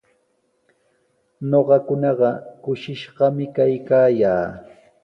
Ñuqakunaqa 1.49 2.29
kushishqami 2.63 3.45
kaykaayaa. 3.55 4.45